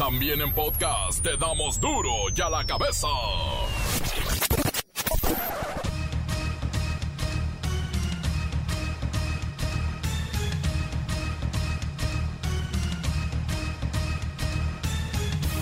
[0.00, 3.06] También en podcast te damos duro y a la cabeza.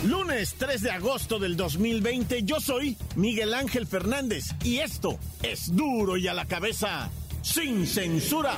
[0.04, 6.16] Lunes 3 de agosto del 2020, yo soy Miguel Ángel Fernández y esto es duro
[6.16, 7.10] y a la cabeza,
[7.42, 8.56] sin censura.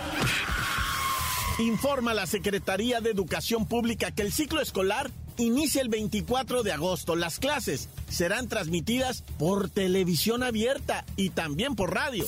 [1.59, 7.17] Informa la Secretaría de Educación Pública que el ciclo escolar inicia el 24 de agosto.
[7.17, 12.25] Las clases serán transmitidas por televisión abierta y también por radio.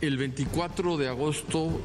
[0.00, 1.80] El 24 de agosto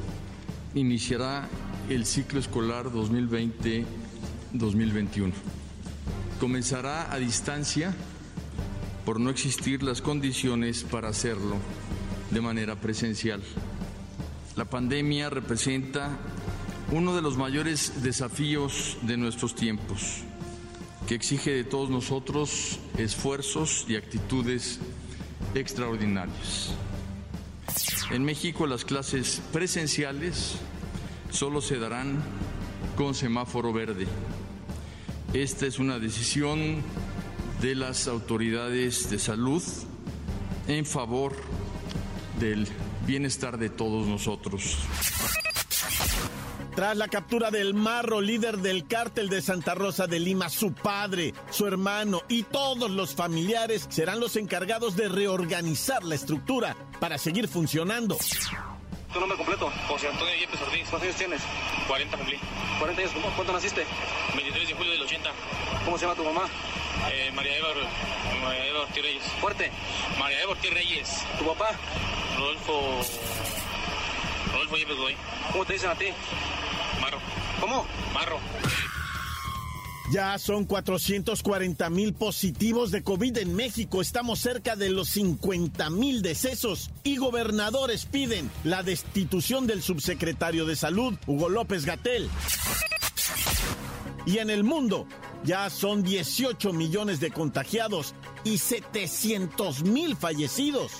[0.74, 1.48] iniciará
[1.88, 5.32] el ciclo escolar 2020-2021
[6.42, 7.94] comenzará a distancia
[9.04, 11.54] por no existir las condiciones para hacerlo
[12.32, 13.40] de manera presencial.
[14.56, 16.18] La pandemia representa
[16.92, 20.18] uno de los mayores desafíos de nuestros tiempos,
[21.08, 24.78] que exige de todos nosotros esfuerzos y actitudes
[25.54, 26.74] extraordinarias.
[28.12, 30.56] En México las clases presenciales
[31.32, 32.22] solo se darán
[32.96, 34.06] con semáforo verde
[35.34, 36.82] esta es una decisión
[37.62, 39.62] de las autoridades de salud
[40.68, 41.34] en favor
[42.38, 42.68] del
[43.06, 44.76] bienestar de todos nosotros.
[46.74, 51.34] Tras la captura del Marro, líder del cártel de Santa Rosa de Lima, su padre,
[51.50, 57.46] su hermano y todos los familiares serán los encargados de reorganizar la estructura para seguir
[57.46, 58.16] funcionando.
[59.12, 59.70] ¿Tu nombre completo?
[59.86, 60.88] José Antonio Yepes Ortiz.
[60.88, 61.42] ¿Cuántos años tienes?
[61.86, 62.38] 40 cumplí.
[62.78, 63.12] 40 años.
[63.36, 63.84] ¿Cuánto naciste?
[64.34, 65.30] 23 de julio del 80.
[65.84, 66.48] ¿Cómo se llama tu mamá?
[67.12, 67.68] Eh, María Eva,
[68.42, 69.24] María Eva Ortiz Reyes.
[69.42, 69.70] Fuerte.
[70.18, 71.26] María Eva Ortiz Reyes.
[71.38, 71.68] ¿Tu papá?
[72.38, 73.02] Rodolfo...
[74.54, 75.16] Rodolfo Yepes Goy.
[75.52, 76.06] ¿Cómo te dicen a ti?
[77.02, 77.18] Marro.
[77.60, 77.84] ¿Cómo?
[78.14, 78.38] Marro.
[80.12, 84.00] Ya son 440 mil positivos de COVID en México.
[84.00, 86.90] Estamos cerca de los 50 mil decesos.
[87.02, 92.28] Y gobernadores piden la destitución del subsecretario de Salud, Hugo López Gatel.
[94.24, 95.08] Y en el mundo
[95.42, 100.92] ya son 18 millones de contagiados y 700 mil fallecidos.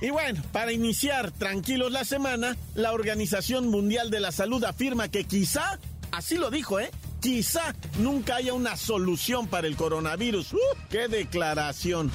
[0.00, 5.24] Y bueno, para iniciar tranquilos la semana, la Organización Mundial de la Salud afirma que
[5.24, 5.78] quizá,
[6.10, 6.90] así lo dijo, ¿eh?
[7.20, 10.54] quizá nunca haya una solución para el coronavirus.
[10.54, 10.58] ¡Uh!
[10.88, 12.10] ¡Qué declaración!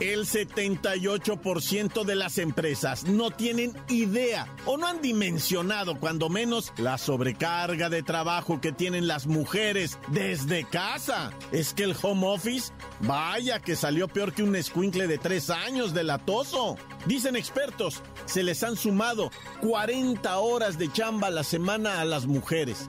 [0.00, 6.96] El 78% de las empresas no tienen idea o no han dimensionado cuando menos la
[6.96, 11.32] sobrecarga de trabajo que tienen las mujeres desde casa.
[11.52, 15.92] Es que el home office, vaya que salió peor que un escuincle de tres años
[15.92, 16.78] de latoso.
[17.04, 19.30] Dicen expertos, se les han sumado
[19.60, 22.86] 40 horas de chamba a la semana a las mujeres.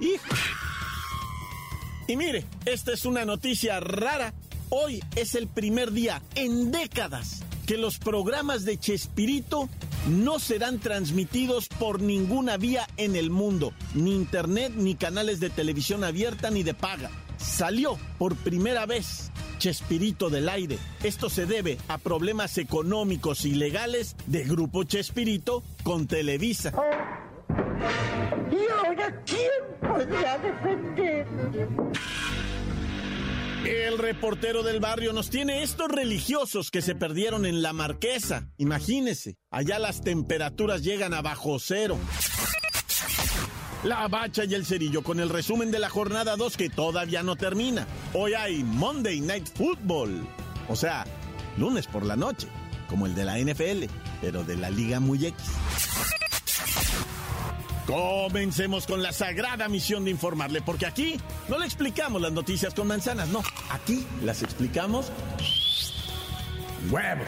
[2.07, 4.33] Y mire, esta es una noticia rara
[4.73, 9.67] Hoy es el primer día en décadas que los programas de Chespirito
[10.07, 16.05] no serán transmitidos por ninguna vía en el mundo, ni internet, ni canales de televisión
[16.05, 17.11] abierta, ni de paga.
[17.35, 20.79] Salió por primera vez Chespirito del aire.
[21.03, 26.71] Esto se debe a problemas económicos y legales de Grupo Chespirito con Televisa.
[28.49, 29.51] ¿Y ahora quién
[30.41, 31.27] defender?
[33.65, 38.49] El reportero del barrio nos tiene estos religiosos que se perdieron en la marquesa.
[38.57, 41.97] Imagínese, allá las temperaturas llegan a bajo cero.
[43.83, 47.35] La bacha y el cerillo con el resumen de la jornada 2 que todavía no
[47.35, 47.87] termina.
[48.13, 50.27] Hoy hay Monday Night Football.
[50.67, 51.05] O sea,
[51.57, 52.47] lunes por la noche,
[52.89, 53.85] como el de la NFL,
[54.21, 55.45] pero de la Liga Muy X.
[57.91, 61.19] Comencemos con la sagrada misión de informarle, porque aquí
[61.49, 65.11] no le explicamos las noticias con manzanas, no, aquí las explicamos
[66.89, 67.27] huevos.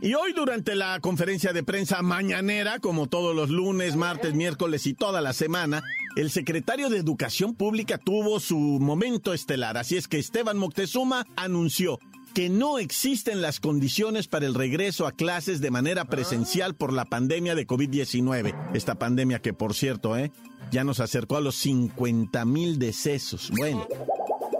[0.00, 4.94] Y hoy durante la conferencia de prensa mañanera, como todos los lunes, martes, miércoles y
[4.94, 5.82] toda la semana,
[6.14, 9.76] el secretario de Educación Pública tuvo su momento estelar.
[9.76, 11.98] Así es que Esteban Moctezuma anunció
[12.32, 17.04] que no existen las condiciones para el regreso a clases de manera presencial por la
[17.04, 18.54] pandemia de COVID-19.
[18.74, 20.30] Esta pandemia que, por cierto, ¿eh?
[20.70, 23.50] ya nos acercó a los 50 mil decesos.
[23.56, 23.88] Bueno,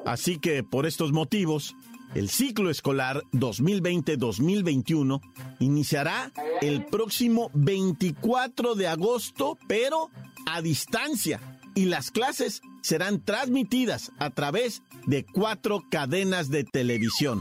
[0.05, 1.77] así que por estos motivos,
[2.15, 5.21] el ciclo escolar 2020-2021
[5.61, 10.11] iniciará el próximo 24 de agosto, pero
[10.47, 11.41] a distancia.
[11.75, 17.41] Y las clases serán transmitidas a través de cuatro cadenas de televisión.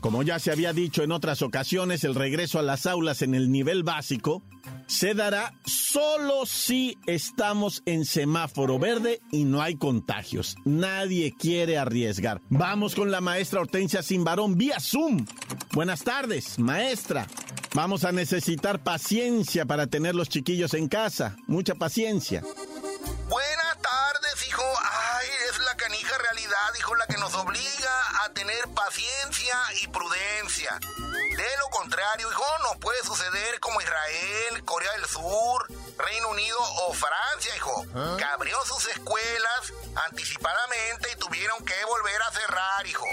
[0.00, 3.50] Como ya se había dicho en otras ocasiones, el regreso a las aulas en el
[3.50, 4.42] nivel básico
[4.86, 10.56] se dará solo si estamos en semáforo verde y no hay contagios.
[10.64, 12.40] Nadie quiere arriesgar.
[12.48, 15.26] Vamos con la maestra Hortensia Simbarón vía Zoom.
[15.72, 17.26] Buenas tardes, maestra.
[17.74, 21.36] Vamos a necesitar paciencia para tener los chiquillos en casa.
[21.46, 22.42] Mucha paciencia.
[22.42, 24.62] Buenas tardes, hijo.
[24.80, 30.78] Ay, es la canija realidad, hijo, la que nos obliga a tener paciencia y prudencia.
[30.80, 35.66] De lo contrario, hijo, no puede suceder como Israel, Corea del Sur,
[35.98, 37.84] Reino Unido o Francia, hijo,
[38.16, 39.72] que abrió sus escuelas
[40.06, 43.06] anticipadamente y tuvieron que volver a cerrar, hijo.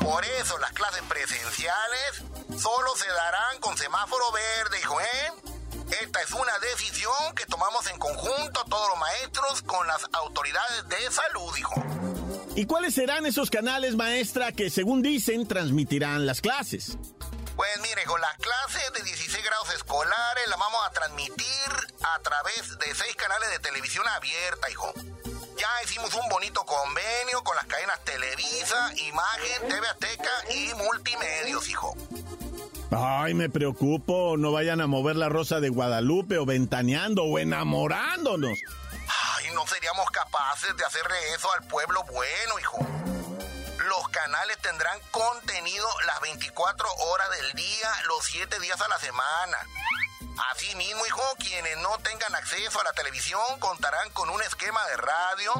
[0.00, 2.22] Por eso las clases presenciales
[2.60, 5.32] solo se darán con semáforo verde, hijo, ¿eh?
[6.02, 11.10] Esta es una decisión que tomamos en conjunto todos los maestros con las autoridades de
[11.12, 12.15] salud, hijo.
[12.56, 16.96] ¿Y cuáles serán esos canales, maestra, que según dicen transmitirán las clases?
[17.54, 21.46] Pues mire, hijo, las clases de 16 grados escolares las vamos a transmitir
[22.00, 24.90] a través de seis canales de televisión abierta, hijo.
[25.58, 31.94] Ya hicimos un bonito convenio con las cadenas Televisa, Imagen, TV Azteca y Multimedios, hijo.
[32.90, 38.58] Ay, me preocupo, no vayan a mover la rosa de Guadalupe o ventaneando o enamorándonos.
[39.56, 42.76] No seríamos capaces de hacerle eso al pueblo bueno, hijo.
[43.86, 49.56] Los canales tendrán contenido las 24 horas del día, los 7 días a la semana.
[50.52, 55.54] Asimismo, hijo, quienes no tengan acceso a la televisión contarán con un esquema de radio,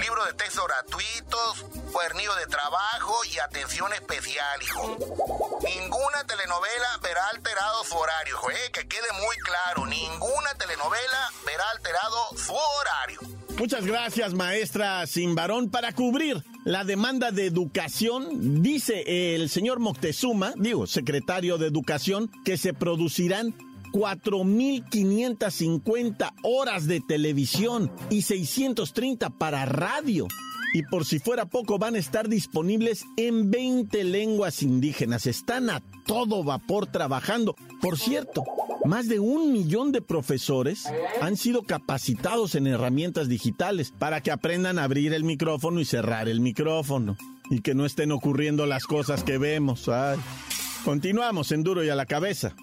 [0.00, 5.41] libros de texto gratuitos, cuernillo de trabajo y atención especial, hijo.
[5.64, 12.16] Ninguna telenovela verá alterado su horario, eh, que quede muy claro, ninguna telenovela verá alterado
[12.36, 13.20] su horario.
[13.58, 15.70] Muchas gracias, maestra Simbarón.
[15.70, 22.58] Para cubrir la demanda de educación, dice el señor Moctezuma, digo, secretario de Educación, que
[22.58, 23.54] se producirán
[23.92, 30.26] 4.550 horas de televisión y 630 para radio.
[30.74, 35.26] Y por si fuera poco, van a estar disponibles en 20 lenguas indígenas.
[35.26, 37.54] Están a todo vapor trabajando.
[37.80, 38.44] Por cierto,
[38.84, 40.86] más de un millón de profesores
[41.20, 46.28] han sido capacitados en herramientas digitales para que aprendan a abrir el micrófono y cerrar
[46.28, 47.16] el micrófono.
[47.50, 49.88] Y que no estén ocurriendo las cosas que vemos.
[49.88, 50.18] Ay.
[50.84, 52.54] Continuamos en Duro y a la cabeza.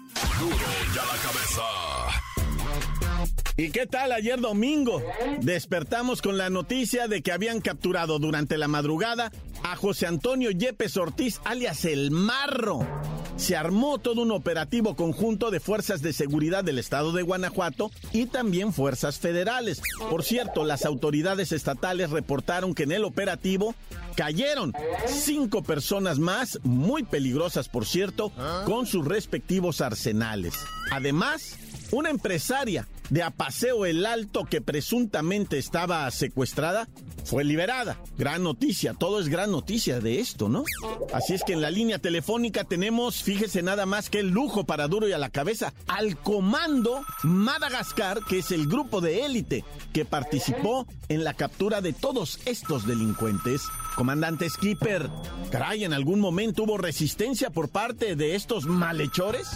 [3.60, 5.02] ¿Y qué tal ayer domingo?
[5.42, 10.96] Despertamos con la noticia de que habían capturado durante la madrugada a José Antonio Yepes
[10.96, 12.88] Ortiz, alias El Marro.
[13.36, 18.24] Se armó todo un operativo conjunto de fuerzas de seguridad del estado de Guanajuato y
[18.24, 19.82] también fuerzas federales.
[20.08, 23.74] Por cierto, las autoridades estatales reportaron que en el operativo
[24.16, 24.72] cayeron
[25.06, 28.32] cinco personas más, muy peligrosas por cierto,
[28.64, 30.54] con sus respectivos arsenales.
[30.90, 31.58] Además,
[31.92, 36.88] una empresaria de Apaseo el Alto que presuntamente estaba secuestrada
[37.24, 37.98] fue liberada.
[38.16, 40.64] Gran noticia, todo es gran noticia de esto, ¿no?
[41.12, 44.88] Así es que en la línea telefónica tenemos, fíjese nada más que el lujo para
[44.88, 50.04] duro y a la cabeza, al comando Madagascar, que es el grupo de élite que
[50.04, 53.62] participó en la captura de todos estos delincuentes.
[53.96, 55.10] Comandante Skipper,
[55.50, 59.48] caray, ¿en algún momento hubo resistencia por parte de estos malhechores?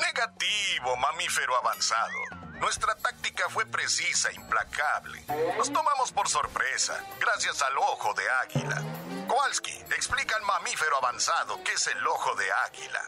[0.00, 2.18] Negativo, mamífero avanzado.
[2.60, 5.24] Nuestra táctica fue precisa implacable.
[5.56, 8.82] Nos tomamos por sorpresa, gracias al ojo de águila.
[9.28, 13.00] Kowalski, explica al mamífero avanzado qué es el ojo de águila.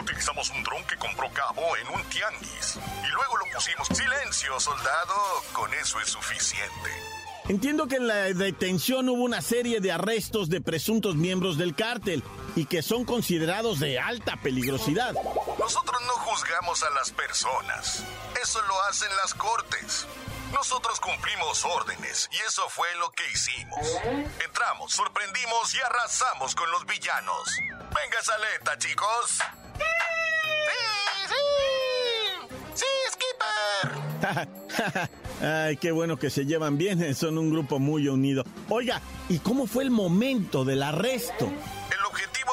[0.00, 3.88] Utilizamos un dron que compró Cabo en un tianguis y luego lo pusimos.
[3.88, 5.14] Silencio, soldado,
[5.52, 6.90] con eso es suficiente.
[7.48, 12.24] Entiendo que en la detención hubo una serie de arrestos de presuntos miembros del cártel
[12.56, 15.14] y que son considerados de alta peligrosidad.
[15.56, 15.95] Nosotros no
[16.36, 18.04] juzgamos a las personas.
[18.42, 20.06] Eso lo hacen las cortes.
[20.52, 23.80] Nosotros cumplimos órdenes y eso fue lo que hicimos.
[24.44, 27.56] Entramos, sorprendimos y arrasamos con los villanos.
[27.70, 29.38] Venga, Saleta, chicos.
[30.68, 31.24] ¡Sí,
[32.74, 32.84] sí!
[32.84, 35.08] ¡Sí, Skipper!
[35.42, 38.44] Ay, qué bueno que se llevan bien, son un grupo muy unido.
[38.68, 39.00] Oiga,
[39.30, 41.50] ¿y cómo fue el momento del arresto?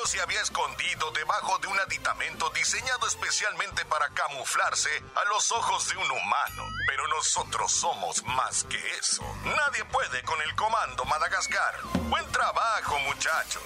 [0.05, 5.97] Se había escondido debajo de un aditamento diseñado especialmente para camuflarse a los ojos de
[5.97, 6.63] un humano.
[6.87, 9.23] Pero nosotros somos más que eso.
[9.43, 11.75] Nadie puede con el comando Madagascar.
[12.09, 13.63] Buen trabajo, muchachos.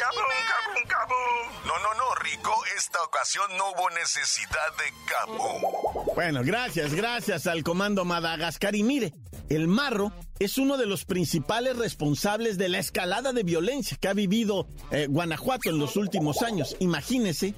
[0.00, 1.66] Cabum, cabum, cabum.
[1.66, 2.54] No, no, no, Rico.
[2.76, 5.62] Esta ocasión no hubo necesidad de cabum.
[6.14, 8.74] Bueno, gracias, gracias al comando Madagascar.
[8.74, 9.14] Y mire,
[9.48, 14.14] el marro es uno de los principales responsables de la escalada de violencia que ha
[14.14, 16.76] vivido eh, Guanajuato en los últimos años.
[16.80, 17.54] Imagínese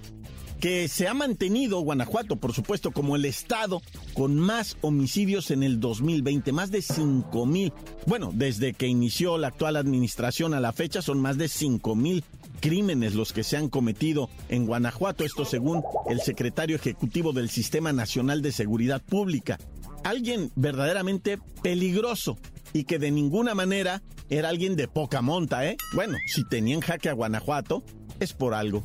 [0.60, 3.82] que se ha mantenido Guanajuato, por supuesto, como el estado
[4.14, 7.72] con más homicidios en el 2020, más de 5 mil.
[8.06, 12.24] Bueno, desde que inició la actual administración a la fecha son más de 5 mil
[12.60, 17.92] crímenes los que se han cometido en Guanajuato, esto según el secretario ejecutivo del Sistema
[17.92, 19.58] Nacional de Seguridad Pública.
[20.04, 22.38] Alguien verdaderamente peligroso
[22.76, 25.76] y que de ninguna manera era alguien de poca monta, ¿eh?
[25.94, 27.82] Bueno, si tenía en jaque a Guanajuato,
[28.20, 28.84] es por algo.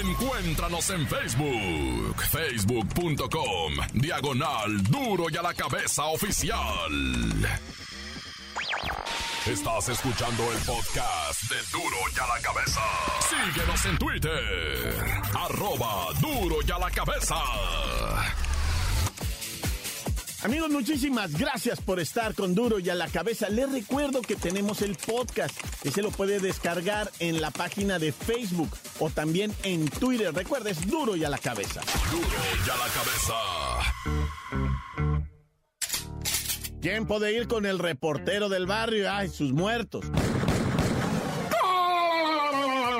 [0.00, 6.90] Encuéntranos en Facebook, facebook.com, diagonal duro y a la cabeza oficial.
[9.46, 12.80] Estás escuchando el podcast de Duro y a la cabeza.
[13.28, 14.94] Síguenos en Twitter,
[15.34, 17.34] arroba duro y a la cabeza.
[20.44, 23.48] Amigos, muchísimas gracias por estar con Duro y a la cabeza.
[23.48, 28.10] Les recuerdo que tenemos el podcast, que se lo puede descargar en la página de
[28.10, 30.34] Facebook o también en Twitter.
[30.34, 31.80] Recuerda, es Duro y a la cabeza.
[32.10, 32.26] Duro
[32.66, 33.34] y a la cabeza.
[36.80, 39.12] ¿Quién puede ir con el reportero del barrio?
[39.12, 40.04] Ay, sus muertos.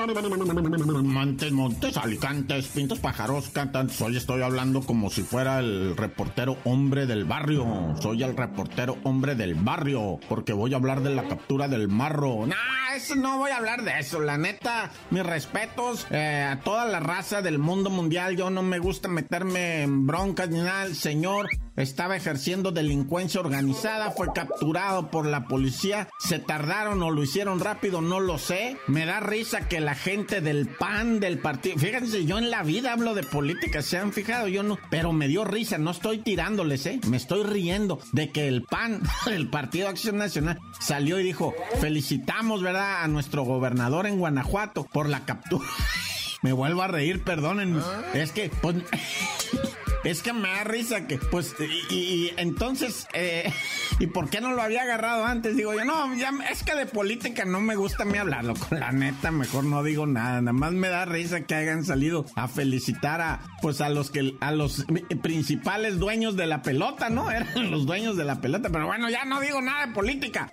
[0.05, 4.01] Montes, montes, alicantes, pintos, pájaros, cantantes.
[4.01, 7.95] Hoy estoy hablando como si fuera el reportero hombre del barrio.
[8.01, 12.45] Soy el reportero hombre del barrio, porque voy a hablar de la captura del marro.
[12.45, 14.19] Nah, eso no voy a hablar de eso.
[14.19, 18.35] La neta, mis respetos eh, a toda la raza del mundo mundial.
[18.35, 20.83] Yo no me gusta meterme en broncas ni nada.
[20.83, 26.07] El señor estaba ejerciendo delincuencia organizada, fue capturado por la policía.
[26.19, 28.77] Se tardaron o lo hicieron rápido, no lo sé.
[28.87, 31.77] Me da risa que la gente del PAN, del partido.
[31.77, 34.77] Fíjense, yo en la vida hablo de política, se han fijado, yo no.
[34.89, 36.99] Pero me dio risa, no estoy tirándoles, ¿eh?
[37.07, 39.01] Me estoy riendo de que el PAN,
[39.31, 45.09] el Partido Acción Nacional, salió y dijo: Felicitamos, ¿verdad?, a nuestro gobernador en Guanajuato por
[45.09, 45.65] la captura.
[46.41, 47.81] Me vuelvo a reír, perdonen.
[48.13, 48.75] Es que, pues.
[50.03, 51.55] Es que me da risa que, pues,
[51.89, 53.51] y, entonces, eh,
[53.99, 55.55] ¿y por qué no lo había agarrado antes?
[55.55, 58.53] Digo yo, no, ya, es que de política no me gusta a mí hablarlo.
[58.55, 60.41] Con la neta, mejor no digo nada.
[60.41, 64.35] Nada más me da risa que hayan salido a felicitar a, pues, a los que,
[64.41, 64.85] a los
[65.21, 67.31] principales dueños de la pelota, ¿no?
[67.31, 68.69] Eran los dueños de la pelota.
[68.69, 70.51] Pero bueno, ya no digo nada de política.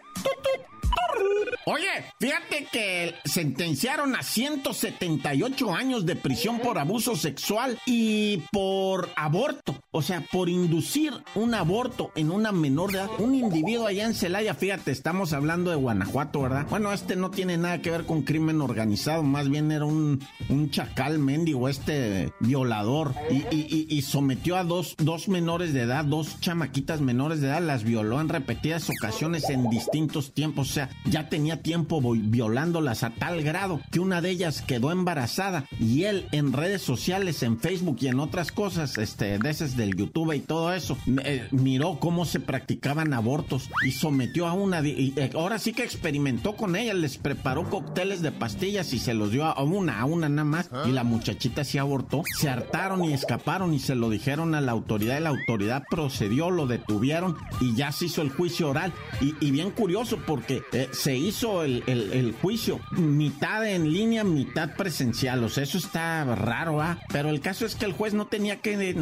[1.66, 9.76] Oye, fíjate que sentenciaron a 178 años de prisión por abuso sexual y por aborto.
[9.92, 13.10] O sea, por inducir un aborto en una menor de edad.
[13.18, 16.66] Un individuo allá en Celaya, fíjate, estamos hablando de Guanajuato, ¿verdad?
[16.70, 20.70] Bueno, este no tiene nada que ver con crimen organizado, más bien era un, un
[20.70, 23.14] chacal mendigo, este violador.
[23.32, 27.48] Y, y, y, y sometió a dos, dos menores de edad, dos chamaquitas menores de
[27.48, 30.70] edad, las violó en repetidas ocasiones en distintos tiempos.
[30.70, 35.66] O sea, ya tenía tiempo violándolas a tal grado que una de ellas quedó embarazada
[35.80, 39.96] y él en redes sociales, en Facebook y en otras cosas, este, de esas del
[39.96, 45.12] YouTube y todo eso, eh, miró cómo se practicaban abortos y sometió a una, y,
[45.16, 49.32] eh, ahora sí que experimentó con ella, les preparó cócteles de pastillas y se los
[49.32, 53.12] dio a una, a una nada más y la muchachita se abortó, se hartaron y
[53.12, 57.74] escaparon y se lo dijeron a la autoridad y la autoridad procedió, lo detuvieron y
[57.74, 61.82] ya se hizo el juicio oral y, y bien curioso porque eh, se hizo el,
[61.86, 65.42] el, el, juicio mitad en línea, mitad presencial.
[65.44, 66.98] O sea, eso está raro, ¿ah?
[67.12, 68.94] Pero el caso es que el juez no tenía que eh,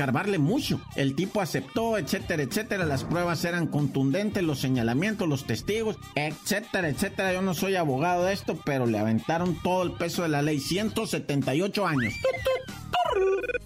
[0.00, 0.80] escarbarle mucho.
[0.96, 2.86] El tipo aceptó, etcétera, etcétera.
[2.86, 7.34] Las pruebas eran contundentes, los señalamientos, los testigos, etcétera, etcétera.
[7.34, 10.58] Yo no soy abogado de esto, pero le aventaron todo el peso de la ley.
[10.58, 12.14] 178 años.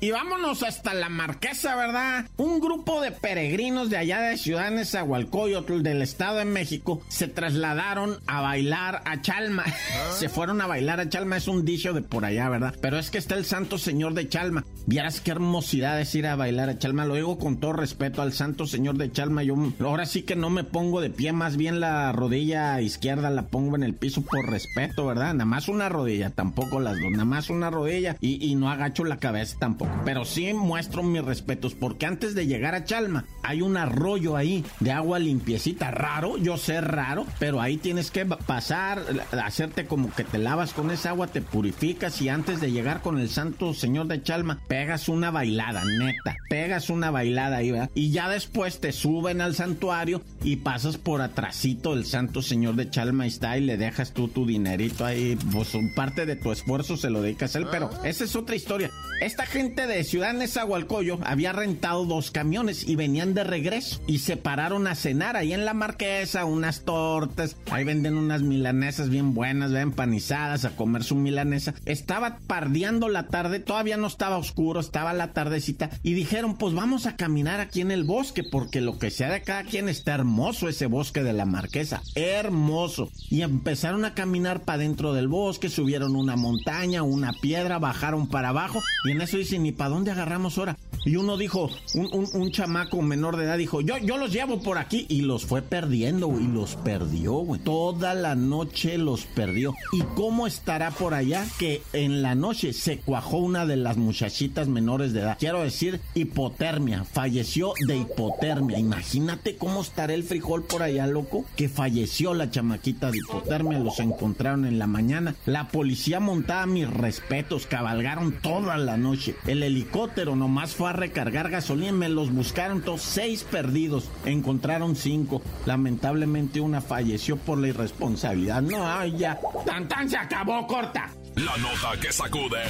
[0.00, 2.26] Y vámonos hasta la Marquesa, ¿verdad?
[2.36, 8.18] Un grupo de peregrinos de allá de Ciudad Nezahualcóyotl del Estado de México se trasladaron
[8.26, 9.64] a bailar a Chalma.
[10.18, 12.74] Se fueron a bailar a Chalma, es un dicho de por allá, ¿verdad?
[12.80, 14.64] Pero es que está el Santo Señor de Chalma.
[14.86, 17.04] Vieras qué hermosidad es ir a bailar a Chalma.
[17.04, 19.42] Lo digo con todo respeto al Santo Señor de Chalma.
[19.42, 23.46] Yo ahora sí que no me pongo de pie, más bien la rodilla izquierda la
[23.46, 25.34] pongo en el piso por respeto, ¿verdad?
[25.34, 29.04] Nada más una rodilla, tampoco las dos, nada más una rodilla y, y no agacho
[29.04, 33.62] la cabeza tampoco pero sí muestro mis respetos porque antes de llegar a Chalma hay
[33.62, 39.02] un arroyo ahí de agua limpiecita, raro, yo sé raro, pero ahí tienes que pasar,
[39.42, 43.18] hacerte como que te lavas con esa agua, te purificas y antes de llegar con
[43.18, 47.90] el Santo Señor de Chalma, pegas una bailada, neta, pegas una bailada ahí, ¿verdad?
[47.94, 52.90] Y ya después te suben al santuario y pasas por atrasito el Santo Señor de
[52.90, 56.52] Chalma y está y le dejas tú tu dinerito ahí, pues un parte de tu
[56.52, 58.90] esfuerzo se lo dedicas a él, pero esa es otra historia.
[59.24, 64.36] Esta gente de Ciudad Nezahualcóyotl había rentado dos camiones y venían de regreso y se
[64.36, 69.70] pararon a cenar ahí en la marquesa, unas tortas, ahí venden unas milanesas bien buenas,
[69.70, 71.72] bien empanizadas, a comer su milanesa.
[71.86, 77.06] Estaba pardeando la tarde, todavía no estaba oscuro, estaba la tardecita y dijeron, pues vamos
[77.06, 80.68] a caminar aquí en el bosque porque lo que sea de cada quien está hermoso
[80.68, 83.10] ese bosque de la marquesa, hermoso.
[83.30, 88.50] Y empezaron a caminar para dentro del bosque, subieron una montaña, una piedra, bajaron para
[88.50, 88.82] abajo
[89.14, 90.76] en eso dicen, ¿y para dónde agarramos ahora?
[91.04, 95.06] Y uno dijo, un, chamaco menor de edad dijo, yo, yo los llevo por aquí
[95.08, 97.60] y los fue perdiendo, y los perdió, güey.
[97.60, 99.74] Toda la noche los perdió.
[99.92, 104.68] ¿Y cómo estará por allá que en la noche se cuajó una de las muchachitas
[104.68, 105.36] menores de edad?
[105.38, 108.78] Quiero decir, hipotermia, falleció de hipotermia.
[108.78, 114.00] Imagínate cómo estará el frijol por allá, loco, que falleció la chamaquita de hipotermia, los
[114.00, 115.34] encontraron en la mañana.
[115.44, 119.36] La policía montada, mis respetos, cabalgaron toda la noche.
[119.46, 125.42] El helicóptero nomás fue a recargar gasolina, me los buscaron todos, seis perdidos, encontraron cinco.
[125.66, 128.62] Lamentablemente una falleció por la irresponsabilidad.
[128.62, 131.10] No, ay, ya, tan tan se acabó, corta.
[131.36, 132.62] La nota que sacude.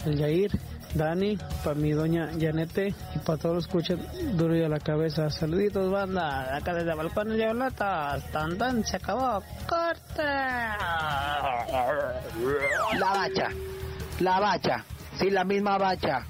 [0.06, 0.58] el Jair
[0.94, 4.80] Dani, para mi doña Janete y para todos los que escuchan duro y a la
[4.80, 5.30] cabeza.
[5.30, 6.56] Saluditos, banda.
[6.56, 8.24] Acá desde Balcones y Hablatas.
[8.32, 9.44] Tan tan, se acabó.
[9.68, 10.24] ¡Corte!
[12.98, 13.50] La bacha.
[14.20, 14.84] La bacha.
[15.20, 16.26] Sí, la misma bacha.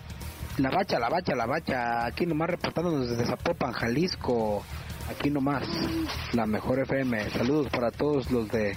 [0.58, 2.06] La bacha, la bacha, la bacha.
[2.06, 4.64] Aquí nomás reportándonos desde Zapopan, Jalisco.
[5.10, 5.64] Aquí nomás.
[6.34, 7.30] La mejor FM.
[7.30, 8.76] Saludos para todos los de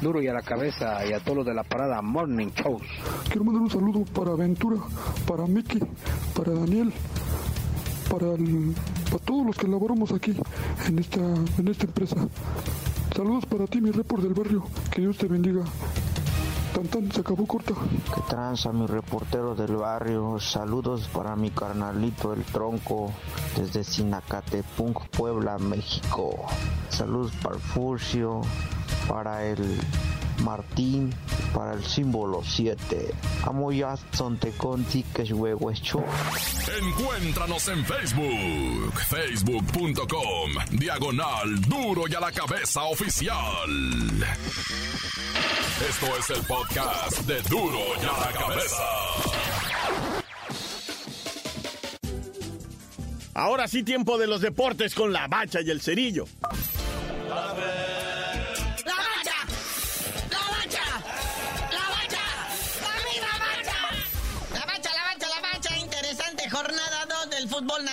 [0.00, 2.82] duro y a la cabeza y a todos los de la parada Morning Shows.
[3.26, 4.76] Quiero mandar un saludo para Aventura,
[5.26, 5.80] para Mickey,
[6.34, 6.92] para Daniel,
[8.10, 8.28] para,
[9.10, 10.36] para todos los que laboramos aquí
[10.86, 12.16] en esta, en esta empresa.
[13.14, 14.64] Saludos para ti, mi report del barrio.
[14.90, 15.62] Que Dios te bendiga.
[16.74, 17.72] Tan, tan, se acabó corta.
[17.72, 20.40] Que tranza mi reportero del barrio.
[20.40, 23.12] Saludos para mi carnalito el tronco
[23.56, 26.34] desde Sinacatepunk, Puebla, México.
[26.88, 28.40] Saludos para el Furcio,
[29.08, 29.80] para el
[30.42, 31.14] Martín,
[31.54, 33.14] para el símbolo 7.
[33.44, 33.96] Amo ya
[34.56, 36.04] Conti, que.
[36.82, 43.70] Encuéntranos en Facebook, facebook.com, diagonal duro y a la cabeza oficial.
[45.88, 48.84] Esto es el podcast de duro y a la cabeza.
[53.34, 56.26] Ahora sí, tiempo de los deportes con la bacha y el cerillo.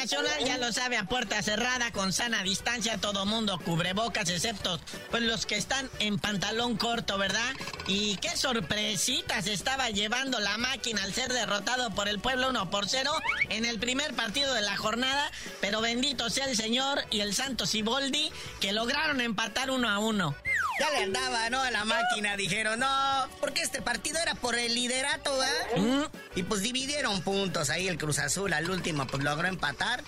[0.01, 4.79] Nacional ya lo sabe a puerta cerrada con sana distancia todo mundo cubrebocas excepto
[5.11, 7.53] pues los que están en pantalón corto, ¿verdad?
[7.85, 12.89] Y qué sorpresitas estaba llevando la máquina al ser derrotado por el pueblo 1 por
[12.89, 13.11] 0
[13.49, 17.67] en el primer partido de la jornada, pero bendito sea el Señor y el Santo
[17.67, 20.35] Siboldi que lograron empatar uno a uno.
[20.79, 21.61] Ya le andaba, ¿no?
[21.61, 22.35] A la máquina.
[22.37, 26.07] Dijeron, no, porque este partido era por el liderato, ¿eh?
[26.35, 27.69] Y pues dividieron puntos.
[27.69, 30.03] Ahí el Cruz Azul al último pues logró empatar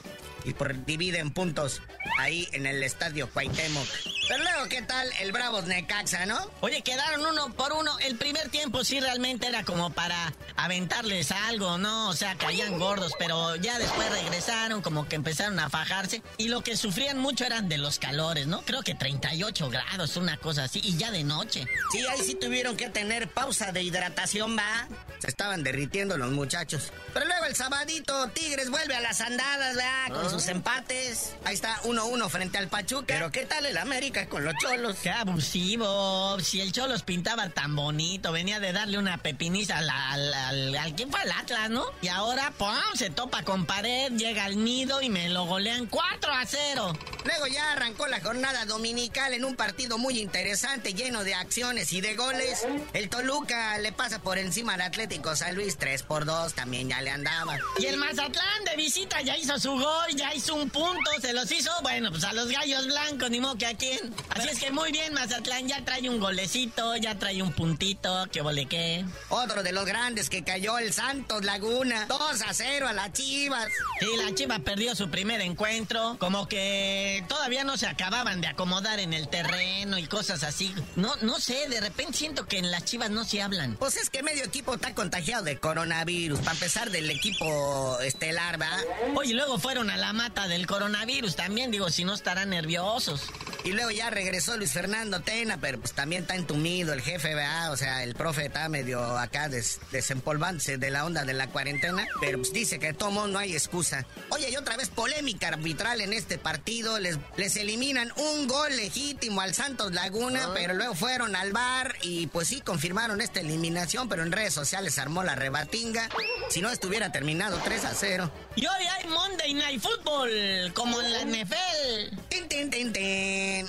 [0.46, 1.82] y por dividen puntos
[2.18, 3.88] ahí en el estadio Cuauhtémoc.
[4.28, 6.50] Pero luego, ¿qué tal el Bravos Necaxa, no?
[6.62, 7.98] Oye, quedaron uno por uno.
[8.00, 12.10] El primer tiempo sí realmente era como para aventarles algo, ¿no?
[12.10, 16.24] O sea, caían gordos, pero ya después regresaron, como que empezaron a fajarse.
[16.38, 18.62] Y lo que sufrían mucho eran de los calores, ¿no?
[18.62, 21.68] Creo que 38 grados, una cosa así, y ya de noche.
[21.92, 24.88] Sí, ahí sí tuvieron que tener pausa de hidratación, va.
[25.20, 26.94] Se estaban derritiendo los muchachos.
[27.14, 30.10] Pero luego el sabadito, Tigres vuelve a las andadas, ¿verdad?
[30.14, 31.36] Con sus empates.
[31.44, 33.06] Ahí está 1-1 frente al Pachuca.
[33.08, 34.13] Pero ¿qué tal el América?
[34.14, 34.98] América con los cholos.
[35.02, 36.40] Qué abusivo.
[36.40, 40.96] Si el Cholos pintaba tan bonito, venía de darle una pepiniza al, al, al, al
[40.96, 41.22] ¿quién fue?
[41.22, 41.86] Al Atlas, ¿no?
[42.02, 42.68] Y ahora, ¡pum!
[42.96, 46.94] Se topa con pared, llega al nido y me lo golean 4 a 0.
[47.26, 52.02] Luego ya arrancó la jornada dominical en un partido muy interesante, lleno de acciones y
[52.02, 52.66] de goles.
[52.94, 57.02] El Toluca le pasa por encima al Atlético San Luis 3 por 2, también ya
[57.02, 57.58] le andaba.
[57.80, 61.50] Y el Mazatlán de visita ya hizo su gol, ya hizo un punto, se los
[61.52, 64.03] hizo, bueno, pues a los gallos blancos, ni modo que a quién.
[64.30, 68.42] Así es que muy bien, Mazatlán ya trae un golecito, ya trae un puntito, que
[68.68, 69.06] qué.
[69.30, 73.68] Otro de los grandes que cayó el Santos Laguna, 2 a 0 a las Chivas.
[74.00, 79.00] Sí, la Chivas perdió su primer encuentro, como que todavía no se acababan de acomodar
[79.00, 80.74] en el terreno y cosas así.
[80.96, 83.76] No, no sé, de repente siento que en las Chivas no se hablan.
[83.78, 88.80] Pues es que medio equipo está contagiado de coronavirus, para empezar del equipo estelar, ¿verdad?
[89.16, 93.22] Oye, luego fueron a la mata del coronavirus también, digo, si no estarán nerviosos.
[93.64, 97.72] Y luego ya regresó Luis Fernando Tena, pero pues también está entumido el jefe, ¿verdad?
[97.72, 102.06] O sea, el profe está medio acá des, desempolvándose de la onda de la cuarentena,
[102.20, 104.06] pero pues dice que tomo no hay excusa.
[104.30, 109.40] Oye, y otra vez polémica arbitral en este partido, les, les eliminan un gol legítimo
[109.40, 114.24] al Santos Laguna, pero luego fueron al bar y pues sí confirmaron esta eliminación, pero
[114.24, 116.10] en redes sociales armó la rebatinga.
[116.50, 118.32] Si no estuviera terminado 3 a 0.
[118.56, 122.16] Y hoy hay Monday Night Football, como en la NFL.
[122.30, 123.68] Tin, tin, tin, tin.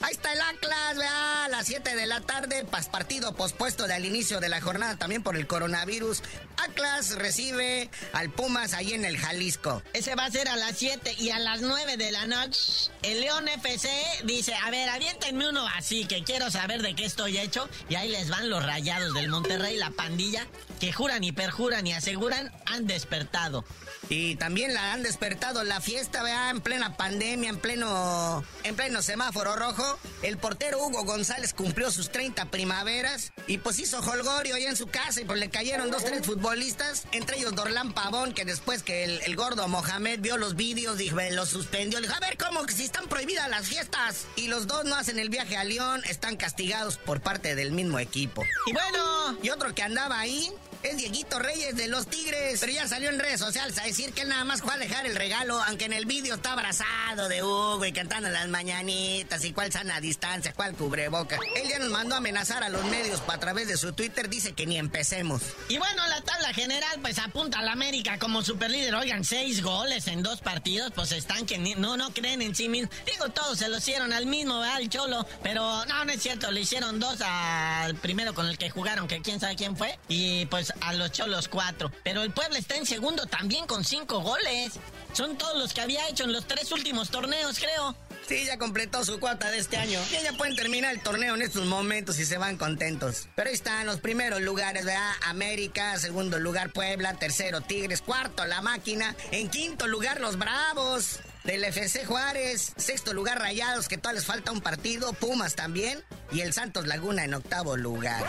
[0.00, 4.04] Ahí está el Atlas, vea, a las 7 de la tarde, pas partido pospuesto del
[4.04, 6.22] inicio de la jornada también por el coronavirus.
[6.58, 9.82] Atlas recibe al Pumas ahí en el Jalisco.
[9.94, 12.90] Ese va a ser a las 7 y a las 9 de la noche.
[13.02, 13.88] El León FC
[14.24, 17.68] dice, a ver, aviéntenme uno así, que quiero saber de qué estoy hecho.
[17.88, 20.46] Y ahí les van los rayados del Monterrey, la pandilla,
[20.78, 23.64] que juran y perjuran y aseguran han despertado.
[24.08, 29.02] Y también la han despertado la fiesta, vea, en plena pandemia, en pleno, en pleno
[29.02, 29.95] semáforo rojo.
[30.22, 34.86] El portero Hugo González cumplió sus 30 primaveras y pues hizo holgorio ahí en su
[34.86, 39.04] casa y pues le cayeron dos, tres futbolistas, entre ellos Dorlán Pavón, que después que
[39.04, 42.72] el, gordo Mohamed vio los vídeos, dijo, los suspendió, le dijo, a ver, ¿cómo que
[42.72, 44.26] si están prohibidas las fiestas?
[44.36, 47.98] Y los dos no hacen el viaje a León, están castigados por parte del mismo
[47.98, 48.42] equipo.
[48.66, 50.50] Y bueno, y otro que andaba ahí,
[50.86, 52.60] es Dieguito Reyes de los Tigres.
[52.60, 55.06] Pero ya salió en redes sociales a decir que él nada más fue a dejar
[55.06, 59.52] el regalo, aunque en el vídeo está abrazado de Hugo y cantando las mañanitas y
[59.52, 61.38] cuál sana distancia, cuál cubreboca.
[61.56, 64.52] Él ya nos mandó a amenazar a los medios a través de su Twitter, dice
[64.52, 65.42] que ni empecemos.
[65.68, 68.94] Y bueno, la tabla general pues apunta a la América como superlíder.
[68.94, 72.94] Oigan, seis goles en dos partidos, pues están que no, no creen en sí mismos.
[73.04, 76.60] Digo, todos se lo hicieron al mismo, al Cholo, pero no, no es cierto, le
[76.60, 80.72] hicieron dos al primero con el que jugaron, que quién sabe quién fue, y pues
[80.80, 81.90] a los Cholos cuatro.
[82.04, 84.74] Pero el Puebla está en segundo también con cinco goles.
[85.12, 87.96] Son todos los que había hecho en los tres últimos torneos, creo.
[88.28, 90.00] Sí, ya completó su cuota de este año.
[90.10, 93.28] Y ya pueden terminar el torneo en estos momentos y se van contentos.
[93.36, 95.12] Pero ahí están los primeros lugares, ¿verdad?
[95.22, 101.20] América, segundo lugar Puebla, tercero Tigres, cuarto La Máquina, en quinto lugar los Bravos.
[101.44, 106.40] Del FC Juárez, sexto lugar Rayados, que todavía les falta un partido, Pumas también, y
[106.40, 108.24] el Santos Laguna en octavo lugar.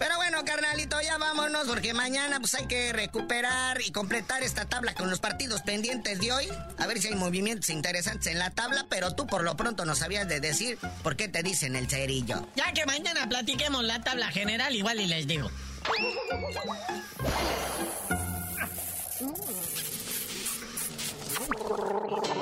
[0.00, 4.94] Pero bueno, carnalito, ya vámonos porque mañana pues hay que recuperar y completar esta tabla
[4.94, 6.48] con los partidos pendientes de hoy.
[6.78, 9.94] A ver si hay movimientos interesantes en la tabla, pero tú por lo pronto no
[9.94, 12.48] sabías de decir por qué te dicen el cerillo.
[12.56, 15.50] Ya que mañana platiquemos la tabla general igual y les digo.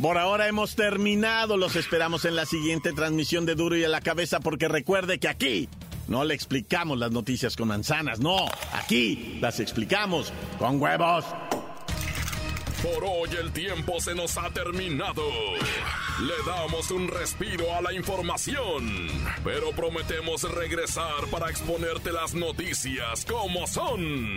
[0.00, 1.56] Por ahora hemos terminado.
[1.56, 5.28] Los esperamos en la siguiente transmisión de Duro y a la cabeza porque recuerde que
[5.28, 5.68] aquí
[6.08, 8.46] no le explicamos las noticias con manzanas, no.
[8.72, 11.24] Aquí las explicamos con huevos.
[12.82, 15.22] Por hoy el tiempo se nos ha terminado.
[16.20, 19.08] Le damos un respiro a la información,
[19.42, 24.36] pero prometemos regresar para exponerte las noticias como son.